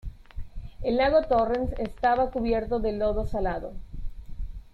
El 0.81 0.97
Lago 0.97 1.21
Torrens 1.27 1.73
estaba 1.77 2.31
cubierto 2.31 2.79
de 2.79 2.93
lodo 2.93 3.27
salado. 3.27 3.73